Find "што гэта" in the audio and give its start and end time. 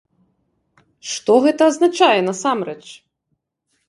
1.09-1.61